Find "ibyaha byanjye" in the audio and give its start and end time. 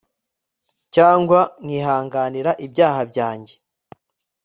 2.65-3.53